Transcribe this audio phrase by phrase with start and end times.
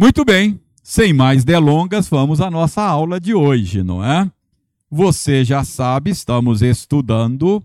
[0.00, 4.30] Muito bem, sem mais delongas, vamos à nossa aula de hoje, não é?
[4.88, 7.60] Você já sabe, estamos estudando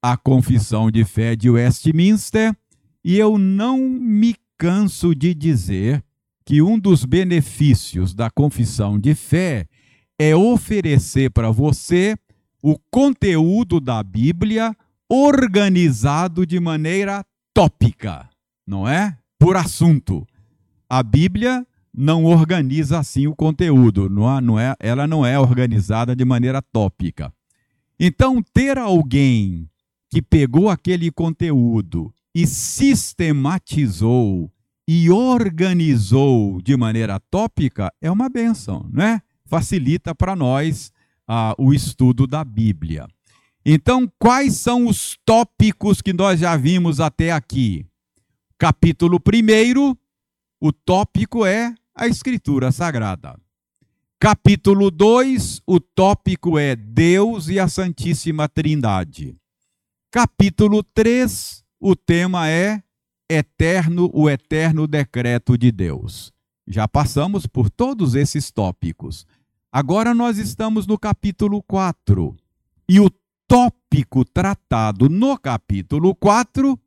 [0.00, 2.56] a Confissão de Fé de Westminster
[3.04, 6.02] e eu não me canso de dizer
[6.46, 9.66] que um dos benefícios da Confissão de Fé
[10.18, 12.16] é oferecer para você
[12.62, 14.74] o conteúdo da Bíblia
[15.06, 18.26] organizado de maneira tópica,
[18.66, 19.18] não é?
[19.38, 20.26] Por assunto.
[20.88, 21.66] A Bíblia
[21.96, 27.32] não organiza assim o conteúdo, não não é, ela não é organizada de maneira tópica.
[27.98, 29.70] Então, ter alguém
[30.10, 34.50] que pegou aquele conteúdo e sistematizou
[34.88, 39.22] e organizou de maneira tópica é uma benção, né?
[39.46, 40.92] Facilita para nós
[41.28, 43.06] ah, o estudo da Bíblia.
[43.64, 47.86] Então, quais são os tópicos que nós já vimos até aqui?
[48.58, 49.96] Capítulo 1,
[50.60, 53.38] o tópico é a Escritura Sagrada.
[54.18, 59.36] Capítulo 2, o tópico é Deus e a Santíssima Trindade.
[60.10, 62.82] Capítulo 3, o tema é
[63.30, 66.32] Eterno, o eterno decreto de Deus.
[66.66, 69.26] Já passamos por todos esses tópicos.
[69.70, 72.34] Agora nós estamos no capítulo 4.
[72.88, 73.08] E o
[73.46, 76.78] tópico tratado no capítulo 4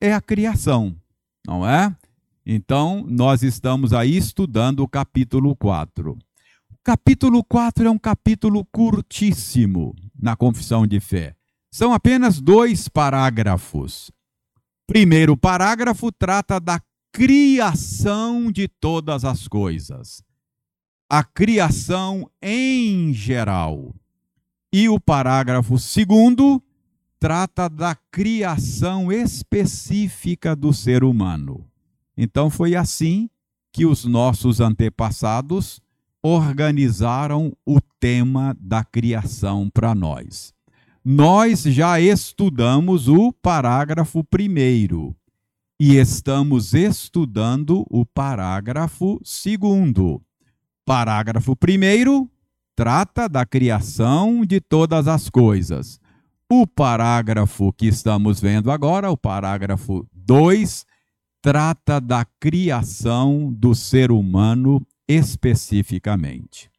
[0.00, 0.94] é a criação,
[1.46, 1.94] não é?
[2.52, 6.18] Então, nós estamos aí estudando o capítulo 4.
[6.68, 11.36] O capítulo 4 é um capítulo curtíssimo na confissão de fé.
[11.70, 14.10] São apenas dois parágrafos.
[14.84, 20.20] Primeiro parágrafo trata da criação de todas as coisas.
[21.08, 23.94] A criação em geral.
[24.72, 26.60] E o parágrafo segundo
[27.20, 31.69] trata da criação específica do ser humano.
[32.22, 33.30] Então foi assim
[33.72, 35.80] que os nossos antepassados
[36.22, 40.52] organizaram o tema da criação para nós.
[41.02, 45.16] Nós já estudamos o parágrafo primeiro
[45.80, 50.20] e estamos estudando o parágrafo segundo.
[50.84, 52.30] Parágrafo primeiro
[52.76, 55.98] trata da criação de todas as coisas.
[56.52, 60.84] O parágrafo que estamos vendo agora, o parágrafo 2,
[61.42, 66.70] trata da criação do ser humano especificamente.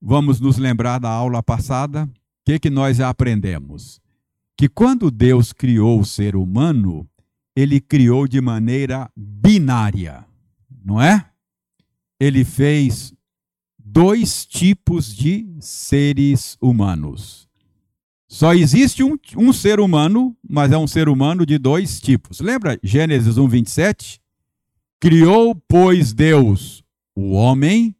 [0.00, 2.04] Vamos nos lembrar da aula passada?
[2.04, 2.10] O
[2.44, 4.00] que, que nós aprendemos?
[4.56, 7.08] Que quando Deus criou o ser humano,
[7.56, 10.26] ele criou de maneira binária,
[10.84, 11.30] não é?
[12.20, 13.14] Ele fez
[13.78, 17.43] dois tipos de seres humanos
[18.28, 22.40] só existe um, um ser humano, mas é um ser humano de dois tipos.
[22.40, 24.20] Lembra Gênesis 1, 27?
[25.00, 26.84] Criou, pois, Deus
[27.16, 27.94] o homem,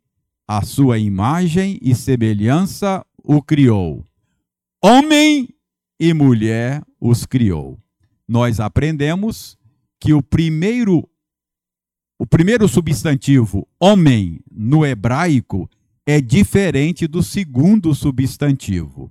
[0.46, 4.04] a sua imagem e semelhança o criou.
[4.82, 5.48] Homem
[5.98, 7.78] e mulher os criou.
[8.26, 9.56] Nós aprendemos
[10.00, 11.08] que o primeiro
[12.18, 15.68] o primeiro substantivo homem no hebraico
[16.06, 19.10] é diferente do segundo substantivo.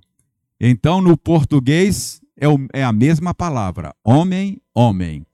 [0.60, 5.26] Então, no português é, o, é a mesma palavra, homem, homem.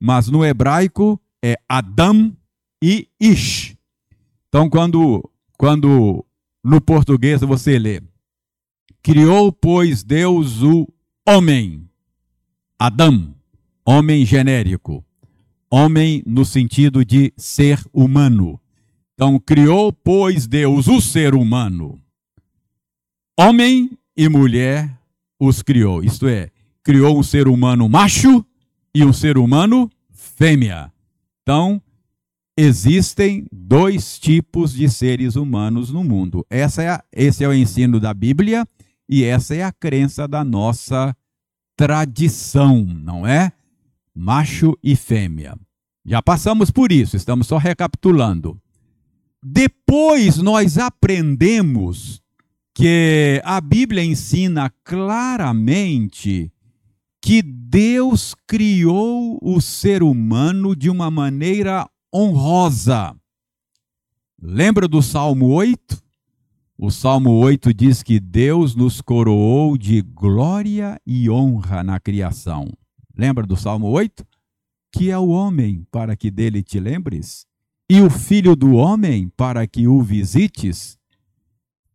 [0.00, 2.36] Mas no hebraico é Adam
[2.82, 3.76] e Ish.
[4.48, 6.24] Então, quando, quando
[6.64, 8.02] no português você lê,
[9.02, 10.86] criou, pois, Deus o
[11.26, 11.88] homem,
[12.78, 13.34] Adam,
[13.84, 15.04] homem genérico,
[15.70, 18.60] homem no sentido de ser humano.
[19.14, 22.00] Então, criou, pois, Deus o ser humano,
[23.38, 24.98] homem e mulher
[25.38, 26.02] os criou.
[26.02, 26.50] Isto é,
[26.82, 28.44] criou um ser humano macho
[28.92, 30.92] e um ser humano fêmea.
[31.40, 31.80] Então,
[32.56, 36.44] existem dois tipos de seres humanos no mundo.
[36.50, 38.66] Essa é a, esse é o ensino da Bíblia
[39.08, 41.16] e essa é a crença da nossa
[41.76, 43.52] tradição, não é?
[44.12, 45.56] Macho e fêmea.
[46.04, 48.60] Já passamos por isso, estamos só recapitulando.
[49.40, 52.20] Depois nós aprendemos
[52.78, 56.52] que a Bíblia ensina claramente
[57.20, 63.16] que Deus criou o ser humano de uma maneira honrosa.
[64.40, 66.00] Lembra do Salmo 8?
[66.78, 72.68] O Salmo 8 diz que Deus nos coroou de glória e honra na criação.
[73.12, 74.24] Lembra do Salmo 8?
[74.92, 77.44] Que é o homem para que dele te lembres,
[77.90, 80.96] e o filho do homem para que o visites.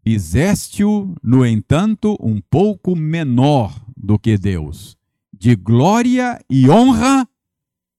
[0.03, 4.97] Fizeste-o, no entanto, um pouco menor do que Deus.
[5.31, 7.27] De glória e honra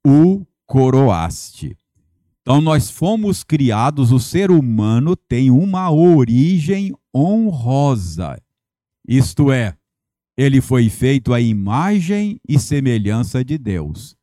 [0.07, 1.77] o coroaste.
[2.43, 8.39] Então, nós fomos criados, o ser humano tem uma origem honrosa.
[9.09, 9.75] Isto é,
[10.37, 14.15] ele foi feito à imagem e semelhança de Deus.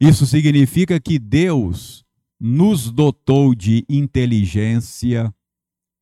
[0.00, 2.04] Isso significa que Deus
[2.40, 5.32] nos dotou de inteligência,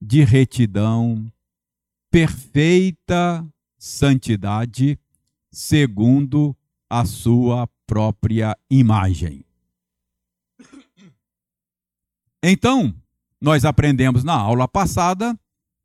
[0.04, 1.32] de retidão,
[2.10, 3.46] perfeita
[3.78, 4.98] santidade,
[5.48, 6.56] segundo
[6.90, 9.44] a sua própria imagem.
[12.42, 12.92] Então,
[13.40, 15.38] nós aprendemos na aula passada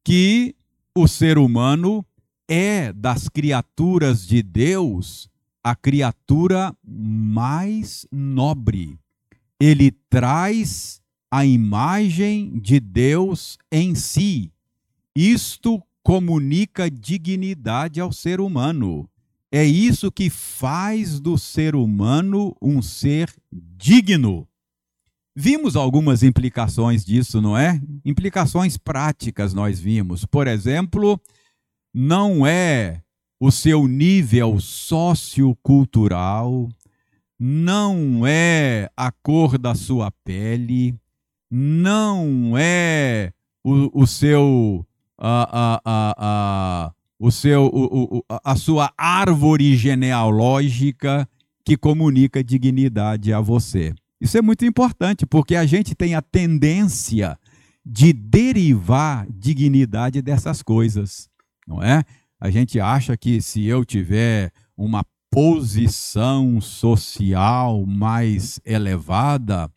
[0.03, 0.55] que
[0.95, 2.03] o ser humano
[2.47, 5.29] é das criaturas de Deus
[5.63, 8.99] a criatura mais nobre.
[9.59, 14.51] Ele traz a imagem de Deus em si.
[15.15, 19.09] Isto comunica dignidade ao ser humano.
[19.51, 24.47] É isso que faz do ser humano um ser digno.
[25.35, 27.81] Vimos algumas implicações disso, não é?
[28.03, 30.25] Implicações práticas nós vimos.
[30.25, 31.21] Por exemplo,
[31.93, 33.01] não é
[33.39, 36.67] o seu nível sociocultural,
[37.39, 40.95] não é a cor da sua pele,
[41.49, 43.31] não é
[43.63, 44.85] o, o seu
[45.17, 51.27] a, a, a, o seu, o, o, a sua árvore genealógica
[51.65, 53.93] que comunica dignidade a você.
[54.21, 57.37] Isso é muito importante, porque a gente tem a tendência
[57.85, 61.29] de derivar dignidade dessas coisas,
[61.67, 62.03] não é?
[62.39, 69.69] A gente acha que se eu tiver uma posição social mais elevada,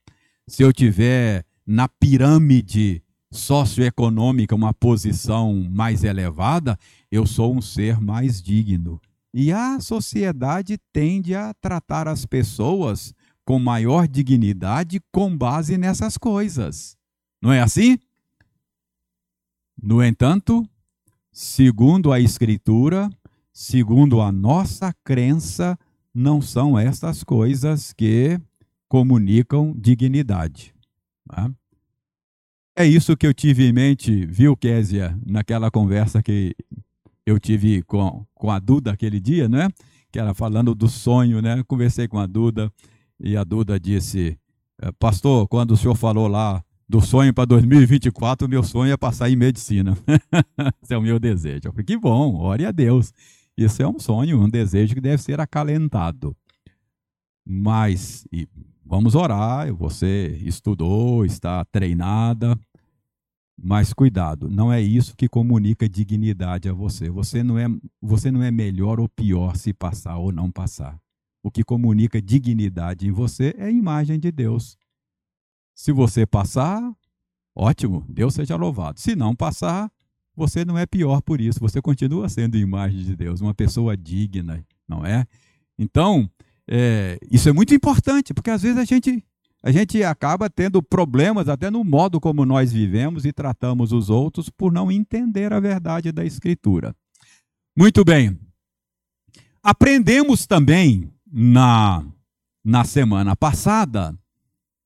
[0.47, 6.79] se eu tiver na pirâmide socioeconômica uma posição mais elevada,
[7.11, 9.01] eu sou um ser mais digno.
[9.33, 13.15] E a sociedade tende a tratar as pessoas
[13.45, 16.97] com maior dignidade com base nessas coisas.
[17.41, 17.99] Não é assim?
[19.81, 20.69] No entanto,
[21.33, 23.09] segundo a Escritura,
[23.53, 25.79] segundo a nossa crença,
[26.13, 28.39] não são estas coisas que
[28.89, 30.75] comunicam dignidade.
[31.31, 31.51] Tá?
[32.77, 36.55] É isso que eu tive em mente, viu, Késia, naquela conversa que
[37.27, 39.69] eu tive com, com a Duda aquele dia, né?
[40.11, 41.63] Que era falando do sonho, né?
[41.65, 42.73] Conversei com a Duda
[43.19, 44.39] e a Duda disse:
[44.81, 49.31] é, Pastor, quando o senhor falou lá do sonho para 2024, meu sonho é passar
[49.31, 49.97] em medicina.
[50.83, 51.61] Esse é o meu desejo.
[51.67, 53.13] Eu falei: Que bom, ore a Deus.
[53.57, 56.35] Isso é um sonho, um desejo que deve ser acalentado.
[57.47, 58.49] Mas e,
[58.91, 59.73] vamos orar.
[59.73, 62.59] Você estudou, está treinada.
[63.63, 67.09] Mas cuidado, não é isso que comunica dignidade a você.
[67.09, 67.67] Você não é,
[68.03, 70.99] você não é melhor ou pior se passar ou não passar.
[71.43, 74.77] O que comunica dignidade em você é a imagem de Deus.
[75.75, 76.83] Se você passar,
[77.55, 78.99] ótimo, Deus seja louvado.
[78.99, 79.91] Se não passar,
[80.35, 81.61] você não é pior por isso.
[81.61, 85.27] Você continua sendo imagem de Deus, uma pessoa digna, não é?
[85.79, 86.31] Então,
[86.73, 89.25] é, isso é muito importante, porque às vezes a gente,
[89.61, 94.49] a gente acaba tendo problemas até no modo como nós vivemos e tratamos os outros
[94.49, 96.95] por não entender a verdade da Escritura.
[97.77, 98.39] Muito bem.
[99.61, 102.05] Aprendemos também na,
[102.65, 104.17] na semana passada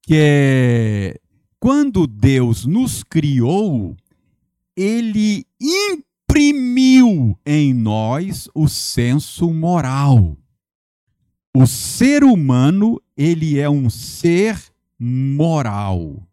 [0.03, 1.21] que é,
[1.61, 3.95] quando Deus nos criou,
[4.75, 10.37] ele imprimiu em nós o senso moral.
[11.57, 14.61] O ser humano, ele é um ser
[14.99, 16.27] moral.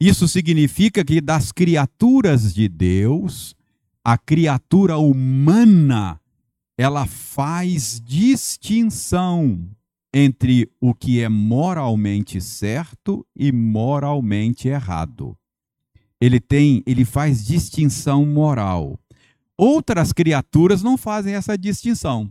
[0.00, 3.54] Isso significa que das criaturas de Deus,
[4.02, 6.20] a criatura humana
[6.76, 9.68] ela faz distinção
[10.12, 15.36] entre o que é moralmente certo e moralmente errado.
[16.20, 18.98] Ele tem, ele faz distinção moral.
[19.56, 22.28] Outras criaturas não fazem essa distinção,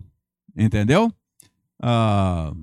[0.57, 1.13] entendeu?
[1.81, 2.53] Ah,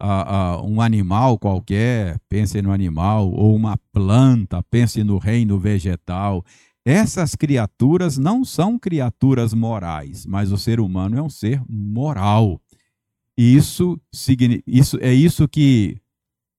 [0.00, 6.44] ah, ah, um animal qualquer, pense no animal, ou uma planta, pense no reino vegetal.
[6.84, 12.60] Essas criaturas não são criaturas morais, mas o ser humano é um ser moral.
[13.36, 14.00] E isso,
[14.66, 15.98] isso é isso que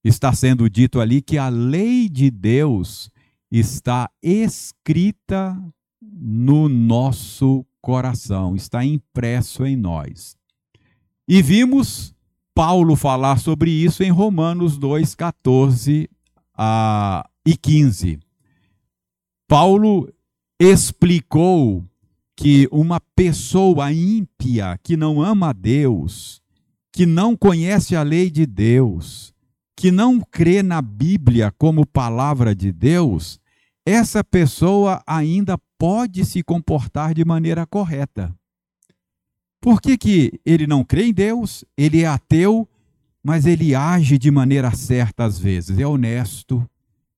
[0.04, 3.10] está sendo dito ali, que a lei de Deus
[3.52, 5.58] está escrita
[6.02, 10.39] no nosso coração, está impresso em nós.
[11.32, 12.12] E vimos
[12.56, 16.10] Paulo falar sobre isso em Romanos 2, 14
[16.58, 18.18] a, e 15.
[19.48, 20.12] Paulo
[20.60, 21.86] explicou
[22.36, 26.42] que uma pessoa ímpia que não ama a Deus,
[26.92, 29.32] que não conhece a lei de Deus,
[29.78, 33.40] que não crê na Bíblia como palavra de Deus,
[33.86, 38.36] essa pessoa ainda pode se comportar de maneira correta.
[39.62, 41.66] Por que, que ele não crê em Deus?
[41.78, 42.68] Ele é ateu,
[43.24, 45.78] mas ele age de maneira certa às vezes.
[45.78, 46.68] É honesto,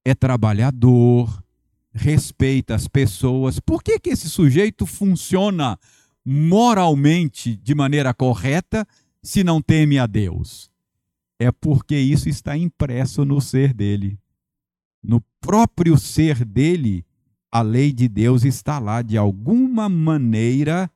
[0.03, 1.43] é trabalhador,
[1.93, 3.59] respeita as pessoas.
[3.59, 5.77] Por que, que esse sujeito funciona
[6.25, 8.87] moralmente de maneira correta
[9.21, 10.71] se não teme a Deus?
[11.39, 14.17] É porque isso está impresso no ser dele.
[15.03, 17.05] No próprio ser dele,
[17.51, 20.89] a lei de Deus está lá de alguma maneira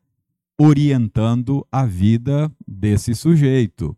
[0.60, 3.96] orientando a vida desse sujeito.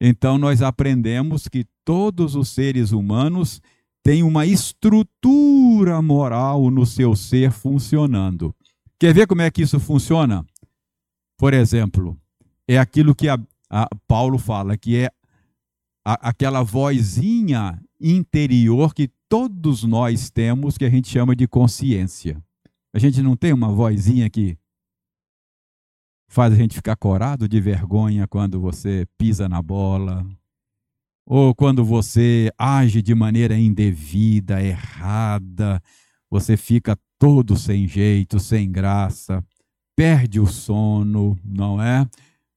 [0.00, 3.60] Então, nós aprendemos que todos os seres humanos
[4.02, 8.54] têm uma estrutura moral no seu ser funcionando.
[8.98, 10.44] Quer ver como é que isso funciona?
[11.38, 12.16] Por exemplo,
[12.68, 15.10] é aquilo que a, a Paulo fala, que é
[16.04, 22.40] a, aquela vozinha interior que todos nós temos, que a gente chama de consciência.
[22.94, 24.56] A gente não tem uma vozinha que
[26.28, 30.26] faz a gente ficar corado de vergonha quando você pisa na bola,
[31.26, 35.82] ou quando você age de maneira indevida, errada,
[36.30, 39.44] você fica todo sem jeito, sem graça,
[39.96, 42.06] perde o sono, não é?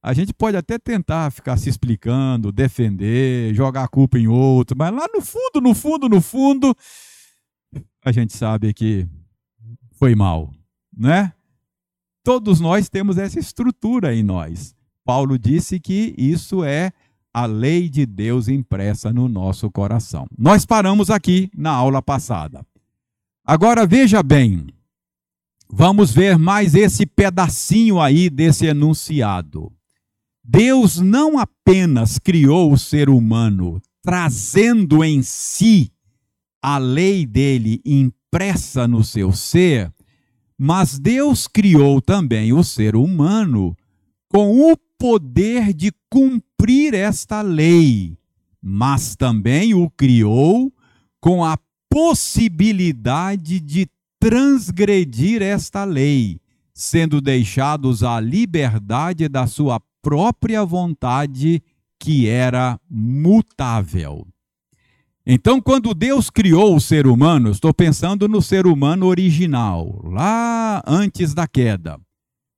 [0.02, 4.92] A gente pode até tentar ficar se explicando, defender, jogar a culpa em outro, mas
[4.92, 6.74] lá no fundo, no fundo, no fundo,
[8.04, 9.06] a gente sabe que
[9.92, 10.50] foi mal,
[10.96, 11.32] né?
[12.22, 14.74] Todos nós temos essa estrutura em nós.
[15.04, 16.92] Paulo disse que isso é
[17.32, 20.26] a lei de Deus impressa no nosso coração.
[20.36, 22.64] Nós paramos aqui na aula passada.
[23.44, 24.66] Agora veja bem,
[25.68, 29.72] vamos ver mais esse pedacinho aí desse enunciado.
[30.44, 35.90] Deus não apenas criou o ser humano, trazendo em si
[36.62, 39.92] a lei dele impressa no seu ser,
[40.62, 43.74] mas Deus criou também o ser humano
[44.28, 48.14] com o poder de cumprir esta lei,
[48.60, 50.70] mas também o criou
[51.18, 51.56] com a
[51.88, 53.88] possibilidade de
[54.20, 56.38] transgredir esta lei,
[56.74, 61.62] sendo deixados à liberdade da sua própria vontade,
[61.98, 64.26] que era mutável.
[65.32, 71.32] Então, quando Deus criou o ser humano, estou pensando no ser humano original, lá antes
[71.32, 72.00] da queda.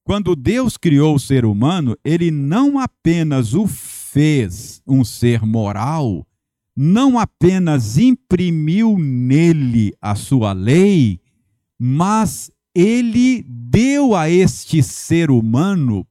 [0.06, 6.26] Quando Deus criou o ser humano, ele não apenas o fez um ser moral,
[6.74, 11.20] não apenas imprimiu nele a sua lei,
[11.78, 16.06] mas ele deu a este ser humano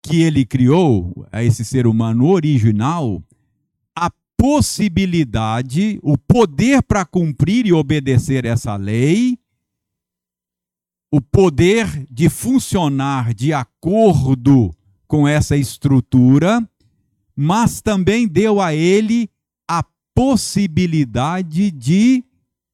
[0.00, 3.20] que ele criou, a esse ser humano original,
[4.42, 9.38] possibilidade, o poder para cumprir e obedecer essa lei,
[11.12, 14.74] o poder de funcionar de acordo
[15.06, 16.60] com essa estrutura,
[17.36, 19.30] mas também deu a ele
[19.70, 22.24] a possibilidade de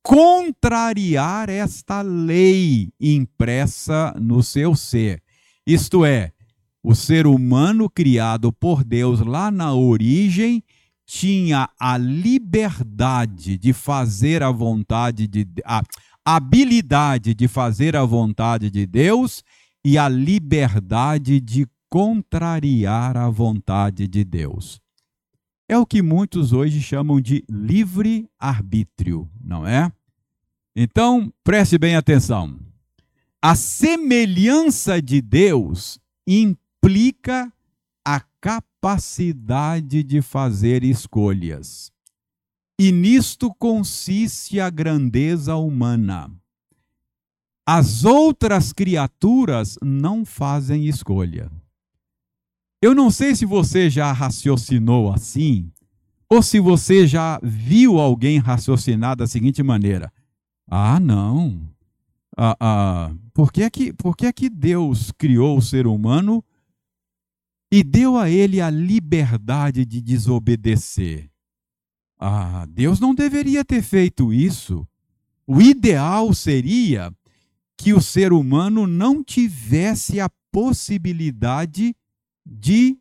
[0.02, 5.22] contrariar esta lei impressa no seu ser.
[5.66, 6.32] Isto é,
[6.82, 10.64] o ser humano criado por Deus lá na origem
[11.08, 15.82] tinha a liberdade de fazer a vontade de a
[16.22, 19.42] habilidade de fazer a vontade de Deus
[19.82, 24.78] e a liberdade de contrariar a vontade de Deus.
[25.66, 29.90] É o que muitos hoje chamam de livre arbítrio, não é?
[30.76, 32.60] Então, preste bem atenção.
[33.40, 37.50] A semelhança de Deus implica
[38.40, 41.90] capacidade de fazer escolhas.
[42.80, 46.30] E nisto consiste a grandeza humana.
[47.66, 51.50] As outras criaturas não fazem escolha.
[52.80, 55.70] Eu não sei se você já raciocinou assim,
[56.30, 60.12] ou se você já viu alguém raciocinar da seguinte maneira:
[60.70, 61.68] Ah, não.
[62.36, 66.44] Ah, ah, por, que é que, por que é que Deus criou o ser humano
[67.70, 71.30] e deu a ele a liberdade de desobedecer.
[72.18, 74.86] Ah, Deus não deveria ter feito isso.
[75.46, 77.12] O ideal seria
[77.76, 81.94] que o ser humano não tivesse a possibilidade
[82.44, 82.98] de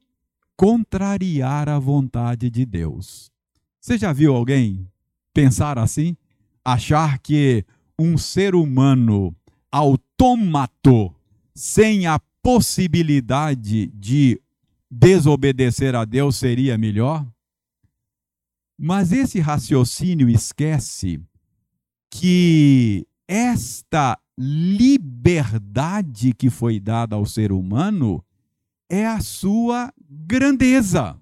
[0.56, 3.32] contrariar a vontade de Deus.
[3.80, 4.88] Você já viu alguém
[5.34, 6.16] pensar assim?
[6.64, 7.66] Achar que
[7.98, 9.36] um ser humano
[9.72, 11.14] autômato,
[11.56, 14.40] sem a possibilidade de
[14.90, 17.26] desobedecer a Deus seria melhor?
[18.78, 21.20] Mas esse raciocínio esquece
[22.12, 28.24] que esta liberdade que foi dada ao ser humano
[28.90, 31.20] é a sua grandeza.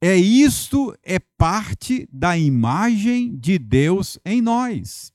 [0.00, 5.12] É isto, é parte da imagem de Deus em nós.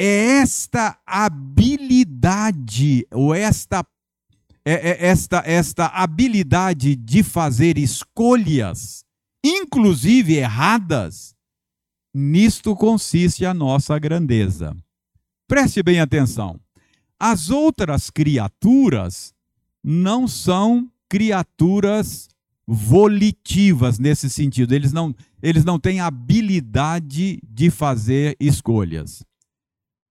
[0.00, 3.86] É esta habilidade, ou esta,
[4.68, 9.02] é, é esta, esta habilidade de fazer escolhas,
[9.42, 11.34] inclusive erradas,
[12.12, 14.76] nisto consiste a nossa grandeza.
[15.46, 16.60] Preste bem atenção.
[17.18, 19.32] As outras criaturas
[19.82, 22.28] não são criaturas
[22.66, 24.74] volitivas nesse sentido.
[24.74, 29.24] Eles não, eles não têm habilidade de fazer escolhas.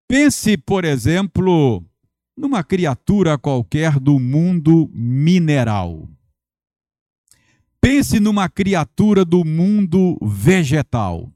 [0.08, 1.86] Pense, por exemplo,
[2.38, 6.08] numa criatura qualquer do mundo mineral.
[7.82, 11.32] Pense numa criatura do mundo vegetal.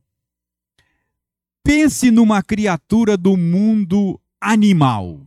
[1.63, 5.25] Pense numa criatura do mundo animal.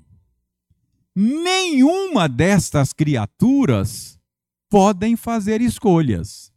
[1.15, 4.19] Nenhuma destas criaturas
[4.69, 6.53] podem fazer escolhas.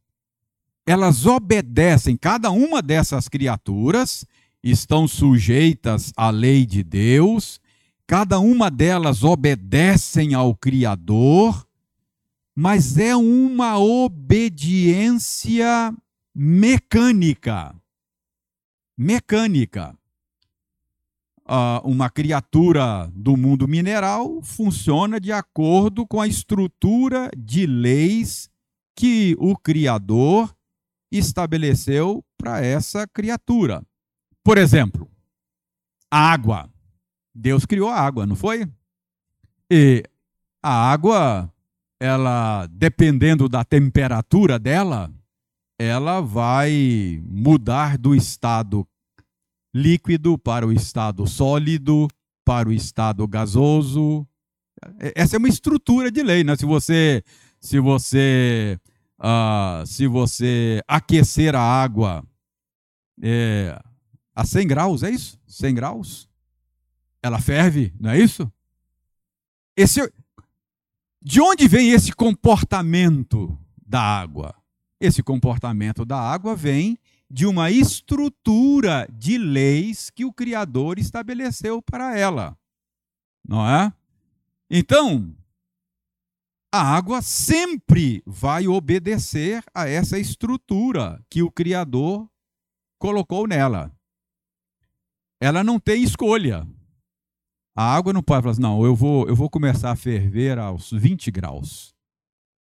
[0.86, 4.26] Elas obedecem, cada uma dessas criaturas
[4.64, 7.60] estão sujeitas à lei de Deus,
[8.08, 11.68] cada uma delas obedecem ao Criador,
[12.56, 15.46] mas é uma obediência
[16.34, 17.76] mecânica.
[18.98, 19.94] Mecânica.
[21.46, 28.50] Uh, uma criatura do mundo mineral funciona de acordo com a estrutura de leis
[28.96, 30.54] que o Criador
[31.12, 33.82] estabeleceu para essa criatura.
[34.44, 35.10] Por exemplo,
[36.12, 36.70] a água.
[37.38, 38.68] Deus criou a água, não foi?
[39.72, 40.04] E
[40.64, 41.54] a água,
[42.00, 45.14] ela, dependendo da temperatura dela,
[45.80, 48.88] ela vai mudar do estado
[49.74, 52.08] líquido para o estado sólido,
[52.44, 54.28] para o estado gasoso.
[55.16, 56.56] Essa é uma estrutura de lei, né?
[56.56, 57.24] Se você,
[57.60, 58.80] se você,
[59.20, 62.24] uh, se você aquecer a água
[63.22, 63.80] é,
[64.36, 65.40] a 100 graus, é isso?
[65.46, 66.27] 100 graus?
[67.22, 68.52] Ela ferve, não é isso?
[69.76, 70.12] Esse,
[71.22, 74.56] de onde vem esse comportamento da água?
[75.00, 76.98] Esse comportamento da água vem
[77.30, 82.58] de uma estrutura de leis que o Criador estabeleceu para ela.
[83.48, 83.94] Não é?
[84.70, 85.36] Então,
[86.72, 92.30] a água sempre vai obedecer a essa estrutura que o Criador
[93.00, 93.92] colocou nela.
[95.40, 96.68] Ela não tem escolha.
[97.78, 100.92] A água não pode falar assim, não, eu vou, eu vou começar a ferver aos
[100.92, 101.96] 20 graus.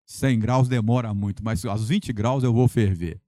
[0.05, 3.19] 100 graus demora muito, mas aos 20 graus eu vou ferver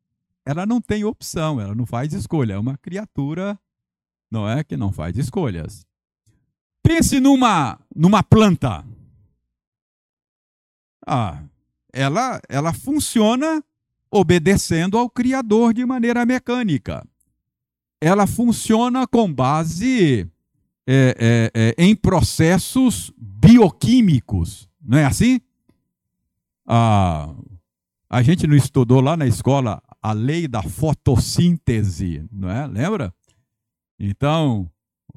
[0.49, 2.54] ela não tem opção, ela não faz escolha.
[2.54, 3.60] É uma criatura,
[4.32, 4.63] não é?
[4.63, 5.86] Que não faz escolhas.
[6.82, 8.84] Pense numa, numa planta.
[11.06, 11.43] Ah,
[11.93, 13.63] ela, ela funciona
[14.10, 17.06] obedecendo ao Criador de maneira mecânica.
[18.02, 20.28] Ela funciona com base
[20.91, 25.39] é, é, é, em processos bioquímicos, não é assim?
[26.67, 27.32] Ah,
[28.10, 32.65] a gente não estudou lá na escola a lei da fotossíntese, não é?
[32.65, 33.13] Lembra?
[33.99, 34.67] Então,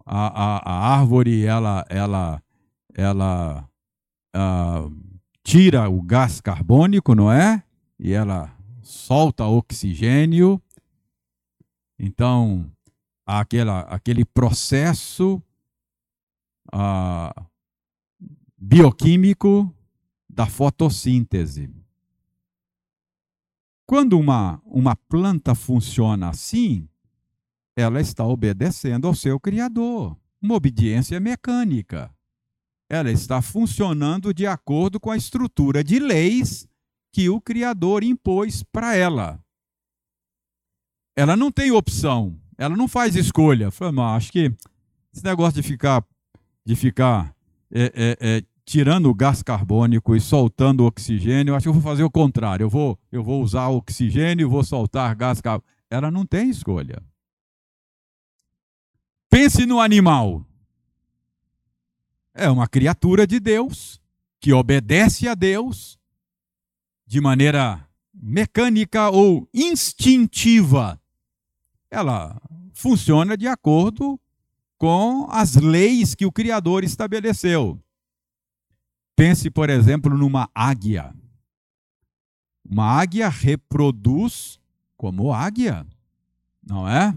[0.04, 2.42] a, a, a árvore, ela, ela,
[2.92, 3.66] ela
[5.42, 7.62] tira o gás carbônico, não é?
[7.98, 10.60] E ela solta oxigênio.
[11.98, 12.70] Então,
[13.24, 15.42] aquela, aquele processo
[18.56, 19.74] bioquímico
[20.28, 21.70] da fotossíntese.
[23.86, 26.88] Quando uma, uma planta funciona assim,
[27.76, 30.16] ela está obedecendo ao seu Criador.
[30.40, 32.14] Uma obediência mecânica.
[32.88, 36.66] Ela está funcionando de acordo com a estrutura de leis
[37.12, 39.42] que o Criador impôs para ela.
[41.14, 43.70] Ela não tem opção, ela não faz escolha.
[43.70, 44.54] Falei, acho que
[45.12, 46.02] esse negócio de ficar,
[46.64, 47.34] de ficar
[47.70, 52.04] é, é, é, tirando o gás carbônico e soltando oxigênio, acho que eu vou fazer
[52.04, 52.64] o contrário.
[52.64, 55.70] Eu vou, eu vou usar oxigênio e vou soltar gás carbônico.
[55.90, 57.02] Ela não tem escolha.
[59.28, 60.44] Pense no animal.
[62.34, 64.00] É uma criatura de Deus
[64.40, 65.98] que obedece a Deus
[67.06, 71.00] de maneira mecânica ou instintiva.
[71.90, 72.40] Ela
[72.72, 74.18] funciona de acordo
[74.82, 77.80] com as leis que o Criador estabeleceu.
[79.14, 81.14] Pense, por exemplo, numa águia.
[82.68, 84.58] Uma águia reproduz
[84.96, 85.86] como águia,
[86.68, 87.16] não é?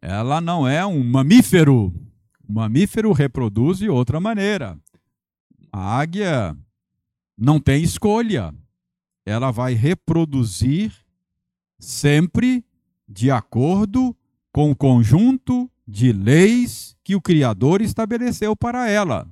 [0.00, 1.94] Ela não é um mamífero.
[2.48, 4.80] O mamífero reproduz de outra maneira.
[5.70, 6.56] A águia
[7.36, 8.54] não tem escolha.
[9.26, 10.90] Ela vai reproduzir
[11.78, 12.64] sempre
[13.06, 14.16] de acordo
[14.50, 19.28] com o conjunto de leis que o Criador estabeleceu para ela.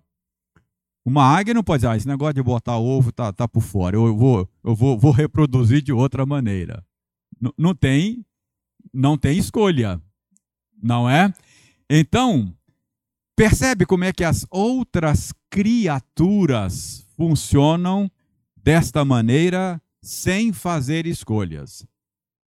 [1.05, 3.97] Uma águia não pode dizer, ah, esse negócio de botar ovo tá, tá por fora,
[3.97, 6.85] eu vou, eu vou, vou reproduzir de outra maneira.
[7.41, 8.25] N não tem,
[8.93, 10.01] não tem escolha,
[10.83, 11.33] não é?
[11.89, 12.55] Então,
[13.35, 18.11] percebe como é que as outras criaturas funcionam
[18.57, 21.87] desta maneira sem fazer escolhas.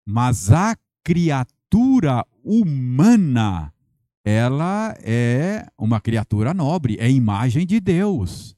[0.06, 3.72] Mas a criatura humana,
[4.24, 8.56] ela é uma criatura nobre, é imagem de Deus.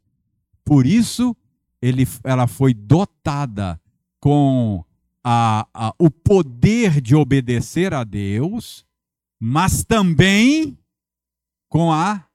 [0.65, 1.37] Por isso,
[1.81, 3.81] ele, ela foi dotada
[4.21, 4.85] com
[5.23, 8.85] a, a, o poder de obedecer a Deus,
[9.41, 10.79] mas também
[11.69, 12.27] com a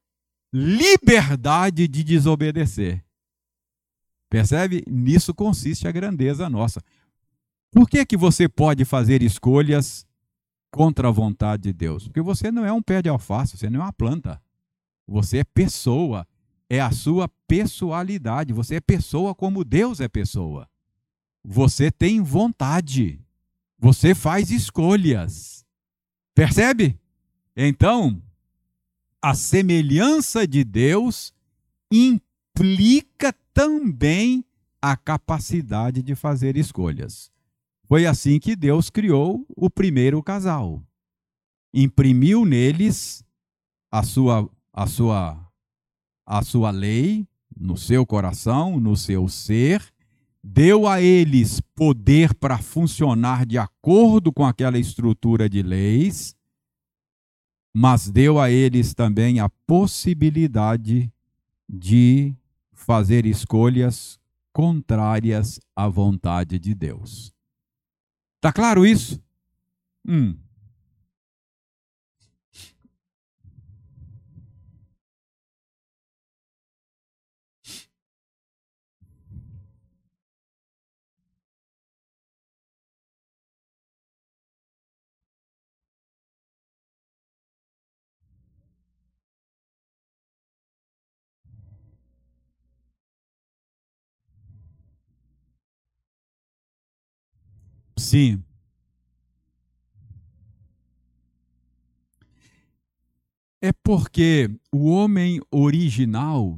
[0.52, 3.04] liberdade de desobedecer.
[4.30, 4.84] Percebe?
[4.88, 6.82] Nisso consiste a grandeza nossa.
[7.72, 10.06] Por que, que você pode fazer escolhas
[10.72, 12.06] contra a vontade de Deus?
[12.08, 14.42] Porque você não é um pé de alface, você não é uma planta.
[15.08, 16.28] Você é pessoa.
[16.70, 18.54] É a sua pessoalidade.
[18.54, 20.70] Você é pessoa como Deus é pessoa.
[21.44, 23.20] Você tem vontade.
[23.80, 25.66] Você faz escolhas.
[26.36, 27.00] Percebe?
[27.56, 28.22] Então,
[29.22, 31.34] a semelhança de Deus
[31.92, 34.46] implica também
[34.82, 37.32] a capacidade de fazer escolhas.
[37.90, 40.80] Foi assim que Deus criou o primeiro casal.
[41.74, 43.26] Imprimiu neles
[43.92, 45.52] a sua a sua
[46.24, 47.28] a sua lei
[47.60, 49.84] no seu coração, no seu ser,
[50.44, 56.36] deu a eles poder para funcionar de acordo com aquela estrutura de leis,
[57.74, 61.12] mas deu a eles também a possibilidade
[61.68, 62.36] de
[62.72, 64.20] fazer escolhas
[64.54, 67.34] contrárias à vontade de Deus.
[68.42, 69.22] Tá claro isso?
[70.08, 70.38] Hum.
[98.00, 98.42] Sim.
[103.62, 106.58] É porque o homem original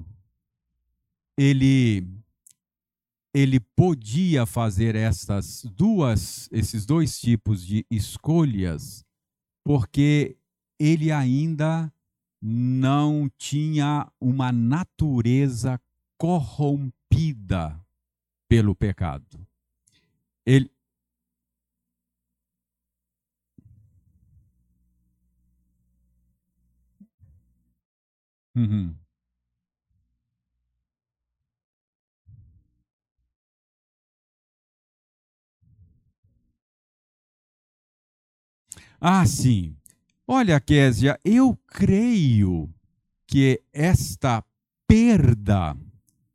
[1.35, 2.07] ele
[3.33, 9.03] ele podia fazer essas duas esses dois tipos de escolhas
[9.63, 10.37] porque
[10.79, 11.91] ele ainda
[12.39, 15.81] não tinha uma natureza
[16.19, 17.83] corrompida
[18.47, 19.47] pelo pecado.
[20.45, 20.69] Ele,
[28.55, 28.97] Uhum.
[38.99, 39.75] Ah, sim.
[40.27, 42.69] Olha, Késia, eu creio
[43.27, 44.43] que esta
[44.87, 45.75] perda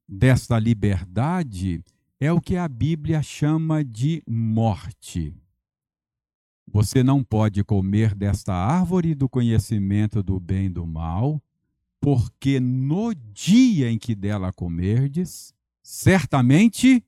[0.09, 1.83] desta liberdade
[2.21, 5.35] é o que a Bíblia chama de morte.
[6.67, 11.41] Você não pode comer desta árvore do conhecimento do bem e do mal,
[12.01, 17.05] porque no dia em que dela comerdes, certamente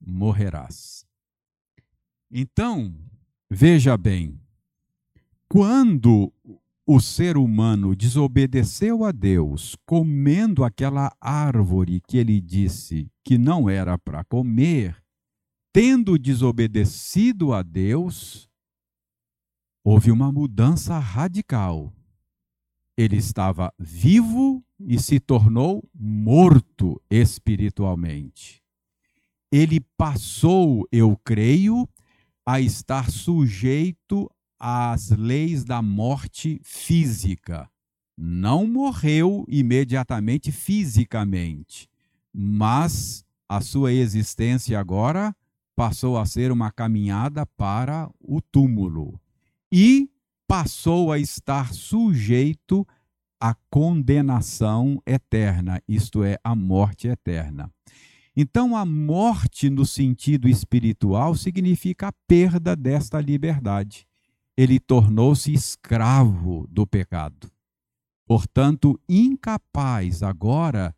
[0.00, 1.06] morrerás.
[2.30, 2.94] Então,
[3.48, 4.40] veja bem,
[5.48, 6.32] quando
[6.86, 13.98] o ser humano desobedeceu a Deus, comendo aquela árvore que ele disse que não era
[13.98, 14.96] para comer,
[15.72, 18.48] tendo desobedecido a Deus,
[19.84, 21.92] houve uma mudança radical
[23.00, 28.62] ele estava vivo e se tornou morto espiritualmente.
[29.50, 31.88] Ele passou, eu creio,
[32.44, 37.70] a estar sujeito às leis da morte física.
[38.18, 41.88] Não morreu imediatamente fisicamente,
[42.30, 45.34] mas a sua existência agora
[45.74, 49.18] passou a ser uma caminhada para o túmulo.
[49.72, 50.10] E
[50.50, 52.84] passou a estar sujeito
[53.40, 57.72] à condenação eterna, isto é, à morte eterna.
[58.36, 64.08] Então, a morte no sentido espiritual significa a perda desta liberdade.
[64.56, 67.48] Ele tornou-se escravo do pecado.
[68.26, 70.92] Portanto, incapaz agora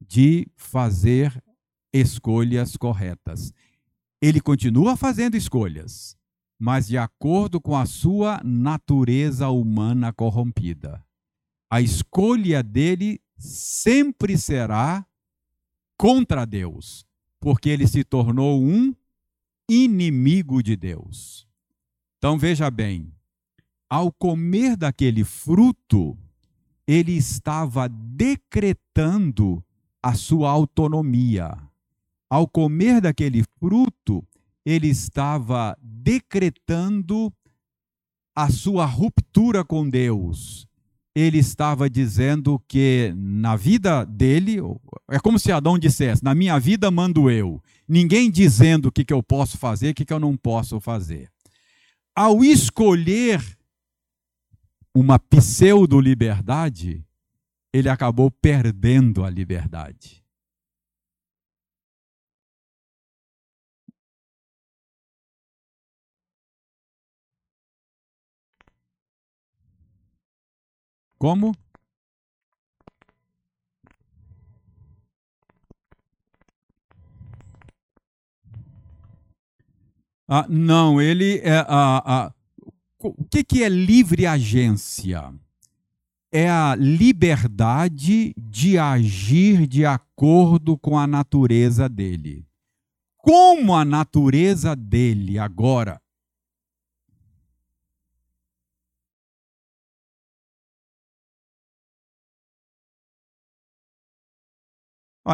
[0.00, 1.44] de fazer
[1.92, 3.52] escolhas corretas.
[4.18, 6.16] Ele continua fazendo escolhas,
[6.64, 11.04] mas de acordo com a sua natureza humana corrompida.
[11.68, 15.06] A escolha dele sempre será
[15.94, 17.04] contra Deus,
[17.38, 18.94] porque ele se tornou um
[19.68, 21.46] inimigo de Deus.
[22.16, 23.12] Então veja bem,
[23.86, 26.16] ao comer daquele fruto,
[26.86, 29.62] ele estava decretando
[30.02, 31.58] a sua autonomia.
[32.30, 34.26] Ao comer daquele fruto,
[34.64, 37.32] ele estava decretando
[38.34, 40.66] a sua ruptura com Deus
[41.14, 44.56] ele estava dizendo que na vida dele,
[45.08, 47.62] é como se Adão dissesse: na minha vida mando eu.
[47.86, 51.30] Ninguém dizendo o que, que eu posso fazer, o que, que eu não posso fazer.
[52.16, 53.40] Ao escolher
[54.94, 57.04] uma pseudo-liberdade,
[57.72, 60.23] ele acabou perdendo a liberdade.
[71.24, 71.56] Como?
[80.28, 81.64] Ah, não, ele é.
[81.66, 82.34] Ah, ah,
[82.98, 85.32] o que, que é livre agência?
[86.30, 92.46] É a liberdade de agir de acordo com a natureza dele.
[93.16, 96.03] Como a natureza dele agora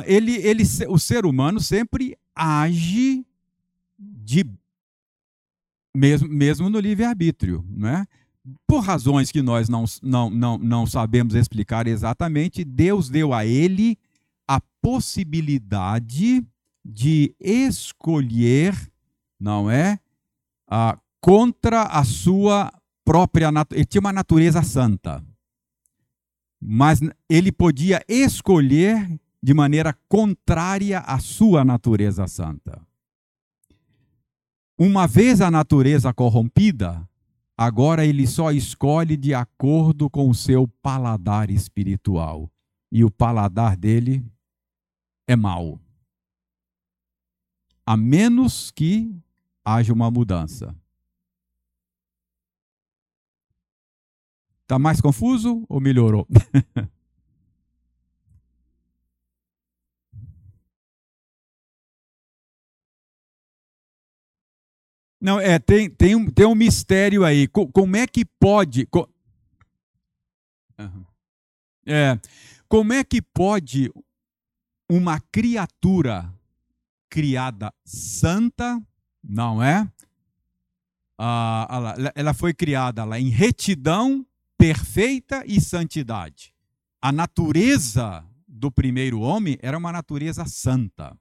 [0.05, 3.26] Ele, ele, o ser humano sempre age
[3.98, 4.44] de
[5.94, 8.07] mesmo, mesmo no livre-arbítrio, né?
[8.66, 13.98] Por razões que nós não, não, não, não sabemos explicar exatamente, Deus deu a ele
[14.48, 16.46] a possibilidade
[16.85, 18.74] de escolher,
[19.38, 19.98] não é?
[20.68, 22.72] Ah, contra a sua
[23.05, 23.81] própria natureza.
[23.81, 25.22] Ele tinha uma natureza santa.
[26.62, 32.81] Mas ele podia escolher de maneira contrária à sua natureza santa.
[34.79, 37.07] Uma vez a natureza corrompida,
[37.57, 42.50] agora ele só escolhe de acordo com o seu paladar espiritual.
[42.92, 44.24] E o paladar dele
[45.29, 45.81] é mau.
[47.87, 49.14] A menos que
[49.64, 50.74] haja uma mudança.
[54.62, 56.26] Está mais confuso ou melhorou?
[65.20, 67.46] Não, é, tem, tem, um, tem um mistério aí.
[67.46, 68.88] Como é que pode.
[71.87, 72.18] É,
[72.68, 73.92] como é que pode
[74.88, 76.33] uma criatura
[77.11, 78.80] criada santa,
[79.22, 79.87] não é?
[81.18, 84.24] Ah, ela foi criada lá em retidão
[84.56, 86.54] perfeita e santidade.
[87.02, 91.16] A natureza do primeiro homem era uma natureza santa.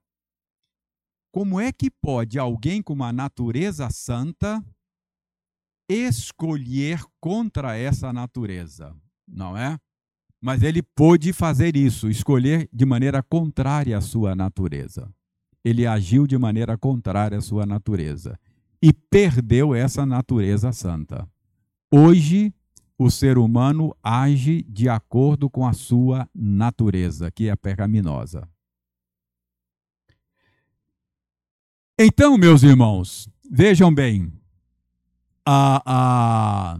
[1.32, 4.64] Como é que pode alguém com uma natureza santa
[5.88, 8.96] escolher contra essa natureza?
[9.28, 9.78] Não é?
[10.42, 15.14] Mas ele pôde fazer isso, escolher de maneira contrária à sua natureza.
[15.64, 18.40] Ele agiu de maneira contrária à sua natureza
[18.82, 21.30] e perdeu essa natureza santa.
[21.92, 22.54] Hoje,
[22.98, 28.48] o ser humano age de acordo com a sua natureza, que é pecaminosa.
[32.02, 34.32] Então, meus irmãos, vejam bem,
[35.46, 36.80] a, a,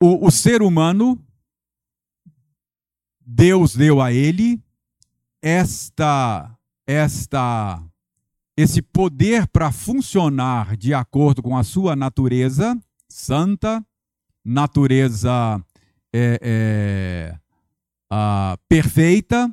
[0.00, 1.20] o, o ser humano,
[3.20, 4.62] Deus deu a ele
[5.42, 7.82] esta, esta,
[8.56, 13.84] esse poder para funcionar de acordo com a sua natureza santa,
[14.44, 15.60] natureza
[16.12, 17.38] é, é,
[18.08, 19.52] a, perfeita,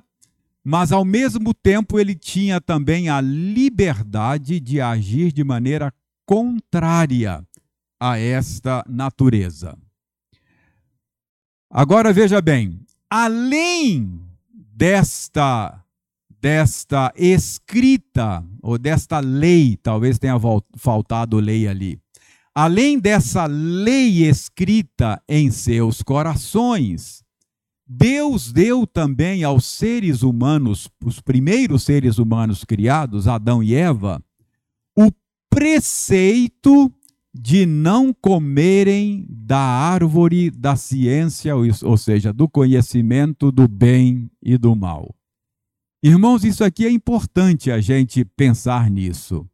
[0.64, 5.94] mas ao mesmo tempo ele tinha também a liberdade de agir de maneira
[6.26, 7.46] contrária
[8.00, 9.78] a esta natureza.
[11.70, 14.22] Agora veja bem, além
[14.54, 15.80] desta
[16.40, 20.36] desta escrita ou desta lei, talvez tenha
[20.76, 21.98] faltado lei ali.
[22.54, 27.23] Além dessa lei escrita em seus corações,
[27.86, 34.24] Deus deu também aos seres humanos, os primeiros seres humanos criados, Adão e Eva,
[34.98, 35.12] o
[35.50, 36.92] preceito
[37.34, 44.76] de não comerem da árvore da ciência, ou seja, do conhecimento do bem e do
[44.76, 45.14] mal.
[46.02, 49.48] Irmãos, isso aqui é importante a gente pensar nisso.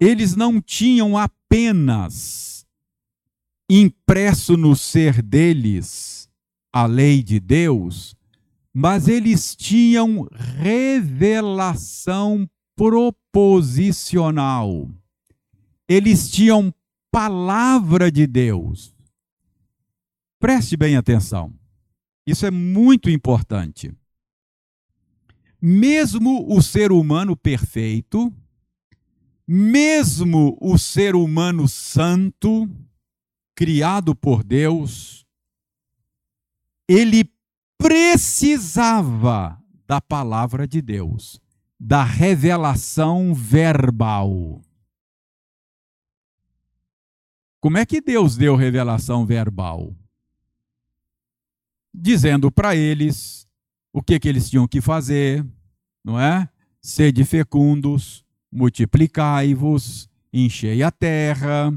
[0.00, 2.66] Eles não tinham apenas
[3.70, 6.17] impresso no ser deles
[6.72, 8.14] a lei de Deus,
[8.72, 10.28] mas eles tinham
[10.60, 14.88] revelação proposicional
[15.88, 16.72] eles tinham
[17.10, 18.94] palavra de Deus.
[20.38, 21.52] Preste bem atenção.
[22.26, 23.90] Isso é muito importante.
[25.60, 28.32] Mesmo o ser humano perfeito,
[29.46, 32.68] mesmo o ser humano santo,
[33.56, 35.26] criado por Deus,
[36.88, 37.30] ele
[37.76, 41.40] precisava da palavra de Deus,
[41.78, 44.60] da revelação verbal.
[47.60, 49.94] Como é que Deus deu revelação verbal?
[51.92, 53.46] Dizendo para eles
[53.92, 55.44] o que, que eles tinham que fazer,
[56.04, 56.48] não é?
[56.80, 61.72] Sede fecundos, multiplicai-vos, enchei a terra,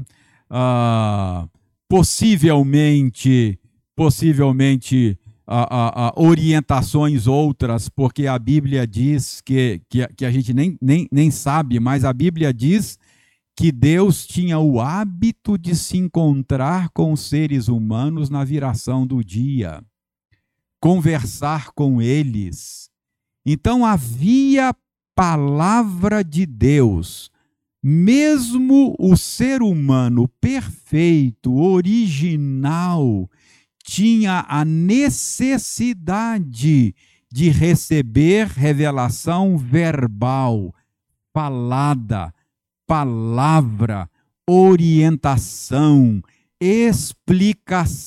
[0.48, 1.48] ah,
[1.88, 3.58] possivelmente,
[3.94, 10.78] possivelmente ah, ah, orientações outras, porque a Bíblia diz que, que, que a gente nem,
[10.80, 12.98] nem, nem sabe, mas a Bíblia diz
[13.56, 19.22] que Deus tinha o hábito de se encontrar com os seres humanos na viração do
[19.22, 19.82] dia,
[20.80, 22.90] conversar com eles.
[23.44, 24.74] Então havia
[25.14, 27.30] palavra de Deus.
[27.84, 33.28] Mesmo o ser humano perfeito, original,
[33.92, 35.84] tinha a necessidade
[37.30, 40.74] de receber revelação verbal,
[41.30, 42.32] falada,
[42.86, 44.08] palavra,
[44.48, 46.22] orientação,
[46.58, 48.02] explicação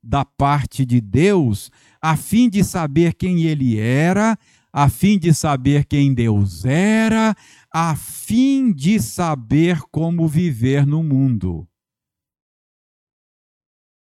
[0.00, 1.68] da parte de Deus,
[2.00, 4.38] a fim de saber quem ele era,
[4.72, 7.34] a fim de saber quem Deus era,
[7.74, 11.66] a fim de saber como viver no mundo.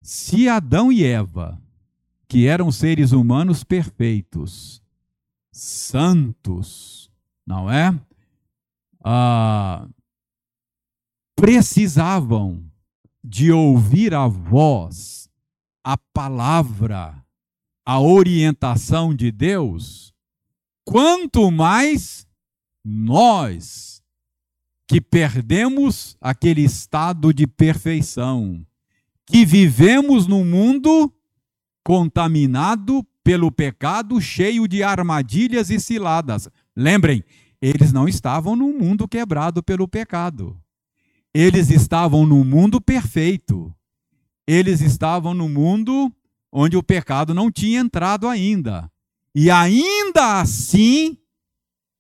[0.03, 1.61] Se Adão e Eva,
[2.29, 4.83] que eram seres humanos perfeitos,
[5.53, 7.11] santos,
[7.47, 7.99] não é?
[9.03, 9.89] ah,
[11.37, 12.65] precisavam
[13.23, 15.29] de ouvir a voz,
[15.83, 17.23] a palavra,
[17.85, 20.15] a orientação de Deus,
[20.85, 22.27] quanto mais
[22.85, 24.03] nós
[24.87, 28.67] que perdemos aquele estado de perfeição,
[29.31, 31.13] que vivemos num mundo
[31.85, 36.49] contaminado pelo pecado, cheio de armadilhas e ciladas.
[36.77, 37.23] Lembrem,
[37.63, 40.61] eles não estavam num mundo quebrado pelo pecado.
[41.33, 43.73] Eles estavam num mundo perfeito.
[44.49, 46.13] Eles estavam no mundo
[46.51, 48.91] onde o pecado não tinha entrado ainda.
[49.33, 51.17] E ainda assim,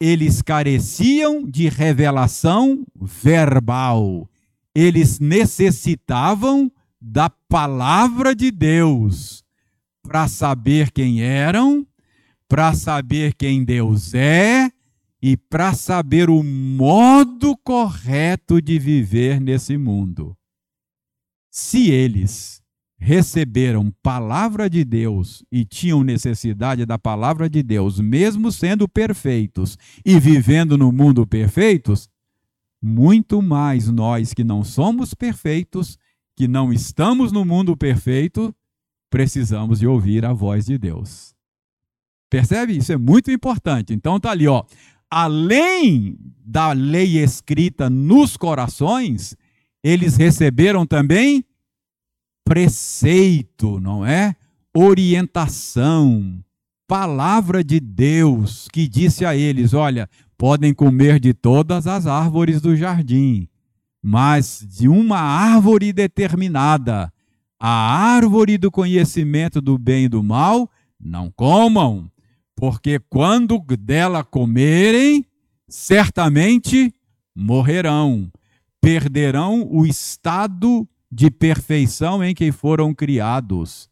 [0.00, 4.28] eles careciam de revelação verbal.
[4.74, 9.42] Eles necessitavam da palavra de Deus
[10.02, 11.86] para saber quem eram,
[12.48, 14.70] para saber quem Deus é
[15.22, 20.36] e para saber o modo correto de viver nesse mundo.
[21.50, 22.60] Se eles
[22.98, 30.18] receberam palavra de Deus e tinham necessidade da palavra de Deus, mesmo sendo perfeitos e
[30.20, 32.08] vivendo no mundo perfeitos,
[32.80, 35.98] muito mais nós que não somos perfeitos,
[36.40, 38.54] que não estamos no mundo perfeito,
[39.10, 41.34] precisamos de ouvir a voz de Deus.
[42.30, 42.78] Percebe?
[42.78, 43.92] Isso é muito importante.
[43.92, 44.64] Então tá ali, ó
[45.10, 49.36] além da lei escrita nos corações,
[49.84, 51.44] eles receberam também
[52.42, 54.34] preceito, não é?
[54.74, 56.42] Orientação,
[56.88, 62.74] palavra de Deus que disse a eles: olha, podem comer de todas as árvores do
[62.74, 63.46] jardim,
[64.02, 67.12] mas de uma árvore determinada,
[67.58, 72.10] a árvore do conhecimento do bem e do mal, não comam,
[72.56, 75.24] porque quando dela comerem,
[75.68, 76.92] certamente
[77.34, 78.30] morrerão,
[78.80, 83.88] perderão o estado de perfeição em que foram criados,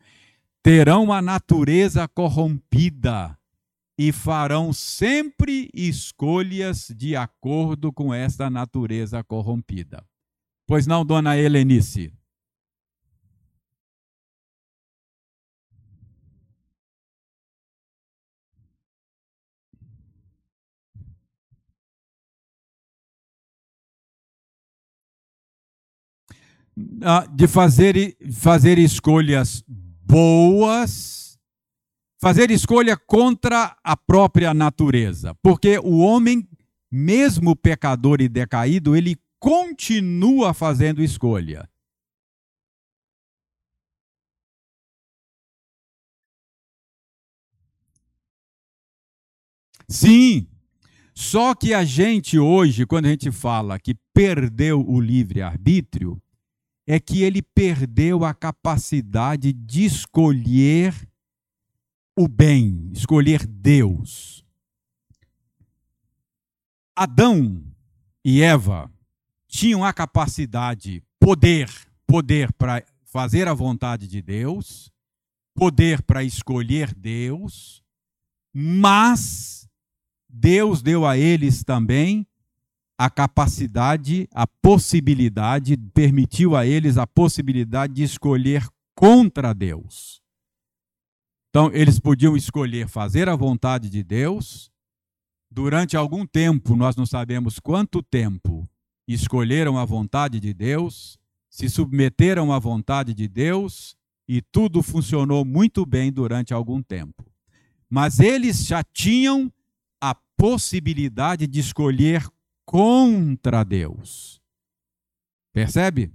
[0.62, 3.37] terão a natureza corrompida
[3.98, 10.06] e farão sempre escolhas de acordo com esta natureza corrompida.
[10.68, 12.12] Pois não, dona Helenice?
[27.02, 31.27] Ah, de fazer, fazer escolhas boas
[32.20, 36.46] fazer escolha contra a própria natureza, porque o homem,
[36.90, 41.68] mesmo pecador e decaído, ele continua fazendo escolha.
[49.88, 50.46] Sim,
[51.14, 56.20] só que a gente hoje, quando a gente fala que perdeu o livre-arbítrio,
[56.86, 60.94] é que ele perdeu a capacidade de escolher
[62.20, 64.44] o bem, escolher Deus.
[66.96, 67.64] Adão
[68.24, 68.90] e Eva
[69.46, 71.70] tinham a capacidade, poder,
[72.08, 74.90] poder para fazer a vontade de Deus,
[75.54, 77.84] poder para escolher Deus,
[78.52, 79.68] mas
[80.28, 82.26] Deus deu a eles também
[82.98, 90.20] a capacidade, a possibilidade, permitiu a eles a possibilidade de escolher contra Deus.
[91.50, 94.70] Então, eles podiam escolher fazer a vontade de Deus.
[95.50, 98.68] Durante algum tempo, nós não sabemos quanto tempo,
[99.06, 101.18] escolheram a vontade de Deus,
[101.48, 103.96] se submeteram à vontade de Deus
[104.28, 107.24] e tudo funcionou muito bem durante algum tempo.
[107.88, 109.50] Mas eles já tinham
[110.38, 112.24] possibilidade de escolher
[112.64, 114.40] contra Deus.
[115.52, 116.12] Percebe?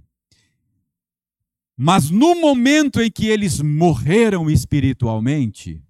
[1.76, 5.82] Mas no momento em que eles morreram espiritualmente,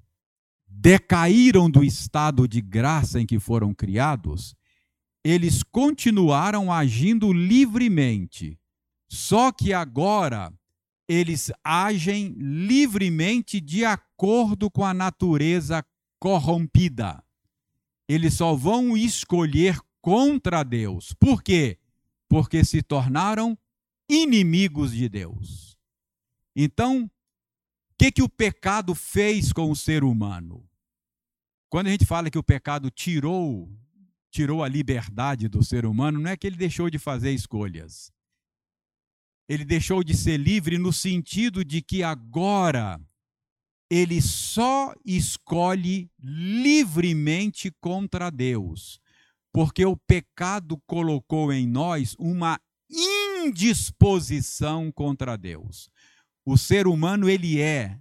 [0.66, 4.54] decaíram do estado de graça em que foram criados,
[5.22, 8.58] eles continuaram agindo livremente.
[9.08, 10.52] Só que agora
[11.06, 15.84] eles agem livremente de acordo com a natureza
[16.18, 17.22] corrompida
[18.08, 21.12] eles só vão escolher contra Deus.
[21.14, 21.78] Por quê?
[22.28, 23.56] Porque se tornaram
[24.08, 25.73] inimigos de Deus.
[26.54, 27.10] Então, o
[27.98, 30.68] que, que o pecado fez com o ser humano?
[31.68, 33.68] Quando a gente fala que o pecado tirou,
[34.30, 38.12] tirou a liberdade do ser humano, não é que ele deixou de fazer escolhas.
[39.48, 43.00] Ele deixou de ser livre no sentido de que agora
[43.90, 49.00] ele só escolhe livremente contra Deus,
[49.52, 52.58] porque o pecado colocou em nós uma
[52.90, 55.90] indisposição contra Deus.
[56.44, 57.98] O ser humano ele é